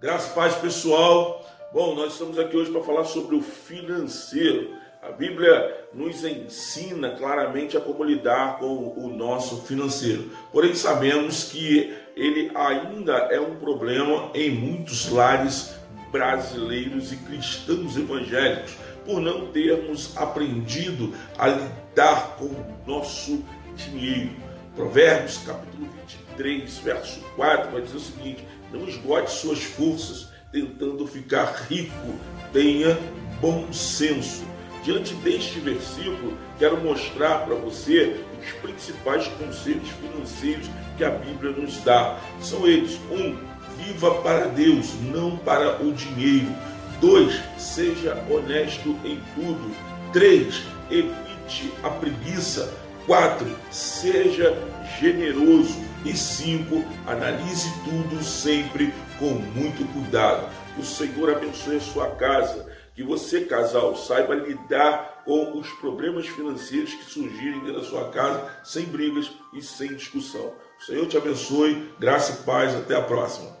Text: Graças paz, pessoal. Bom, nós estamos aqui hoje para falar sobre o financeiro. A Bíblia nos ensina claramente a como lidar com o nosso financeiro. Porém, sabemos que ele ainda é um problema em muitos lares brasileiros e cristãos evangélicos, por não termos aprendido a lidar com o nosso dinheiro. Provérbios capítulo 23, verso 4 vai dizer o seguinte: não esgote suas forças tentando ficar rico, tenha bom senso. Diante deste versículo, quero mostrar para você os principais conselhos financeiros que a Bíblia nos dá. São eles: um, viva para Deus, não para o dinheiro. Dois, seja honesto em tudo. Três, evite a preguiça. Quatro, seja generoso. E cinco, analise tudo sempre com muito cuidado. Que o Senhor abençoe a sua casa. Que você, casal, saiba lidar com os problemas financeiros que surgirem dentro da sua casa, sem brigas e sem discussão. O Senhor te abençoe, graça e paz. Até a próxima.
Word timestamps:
Graças 0.00 0.32
paz, 0.32 0.54
pessoal. 0.54 1.46
Bom, 1.74 1.94
nós 1.94 2.14
estamos 2.14 2.38
aqui 2.38 2.56
hoje 2.56 2.72
para 2.72 2.82
falar 2.82 3.04
sobre 3.04 3.36
o 3.36 3.42
financeiro. 3.42 4.74
A 5.02 5.10
Bíblia 5.10 5.88
nos 5.92 6.24
ensina 6.24 7.10
claramente 7.10 7.76
a 7.76 7.82
como 7.82 8.02
lidar 8.02 8.58
com 8.58 8.94
o 8.96 9.14
nosso 9.14 9.60
financeiro. 9.64 10.30
Porém, 10.50 10.74
sabemos 10.74 11.44
que 11.44 11.94
ele 12.16 12.50
ainda 12.54 13.12
é 13.30 13.38
um 13.38 13.56
problema 13.56 14.30
em 14.32 14.50
muitos 14.50 15.10
lares 15.10 15.74
brasileiros 16.10 17.12
e 17.12 17.18
cristãos 17.18 17.94
evangélicos, 17.94 18.76
por 19.04 19.20
não 19.20 19.48
termos 19.48 20.16
aprendido 20.16 21.14
a 21.36 21.46
lidar 21.46 22.36
com 22.38 22.46
o 22.46 22.74
nosso 22.86 23.44
dinheiro. 23.76 24.49
Provérbios 24.74 25.38
capítulo 25.38 25.88
23, 26.36 26.78
verso 26.78 27.20
4 27.36 27.70
vai 27.72 27.82
dizer 27.82 27.96
o 27.96 28.00
seguinte: 28.00 28.46
não 28.72 28.88
esgote 28.88 29.30
suas 29.30 29.62
forças 29.62 30.28
tentando 30.52 31.06
ficar 31.06 31.66
rico, 31.68 32.14
tenha 32.52 32.98
bom 33.40 33.72
senso. 33.72 34.44
Diante 34.82 35.12
deste 35.16 35.60
versículo, 35.60 36.38
quero 36.58 36.80
mostrar 36.80 37.44
para 37.44 37.54
você 37.54 38.24
os 38.40 38.52
principais 38.62 39.26
conselhos 39.28 39.88
financeiros 39.90 40.70
que 40.96 41.04
a 41.04 41.10
Bíblia 41.10 41.52
nos 41.52 41.78
dá. 41.82 42.18
São 42.40 42.66
eles: 42.66 42.98
um, 43.10 43.36
viva 43.76 44.22
para 44.22 44.46
Deus, 44.46 44.94
não 45.12 45.36
para 45.36 45.82
o 45.82 45.92
dinheiro. 45.92 46.48
Dois, 47.00 47.40
seja 47.58 48.14
honesto 48.30 48.90
em 49.04 49.20
tudo. 49.34 49.74
Três, 50.12 50.62
evite 50.90 51.72
a 51.82 51.90
preguiça. 51.90 52.72
Quatro, 53.10 53.58
seja 53.72 54.56
generoso. 55.00 55.74
E 56.04 56.16
cinco, 56.16 56.84
analise 57.04 57.68
tudo 57.82 58.22
sempre 58.22 58.94
com 59.18 59.30
muito 59.30 59.84
cuidado. 59.92 60.48
Que 60.76 60.80
o 60.80 60.84
Senhor 60.84 61.28
abençoe 61.28 61.78
a 61.78 61.80
sua 61.80 62.10
casa. 62.12 62.70
Que 62.94 63.02
você, 63.02 63.40
casal, 63.40 63.96
saiba 63.96 64.36
lidar 64.36 65.24
com 65.24 65.58
os 65.58 65.68
problemas 65.80 66.28
financeiros 66.28 66.94
que 66.94 67.04
surgirem 67.04 67.58
dentro 67.58 67.80
da 67.80 67.84
sua 67.84 68.10
casa, 68.10 68.48
sem 68.62 68.84
brigas 68.84 69.28
e 69.52 69.60
sem 69.60 69.88
discussão. 69.88 70.52
O 70.80 70.84
Senhor 70.84 71.04
te 71.08 71.16
abençoe, 71.16 71.92
graça 71.98 72.38
e 72.40 72.44
paz. 72.44 72.76
Até 72.76 72.94
a 72.94 73.02
próxima. 73.02 73.59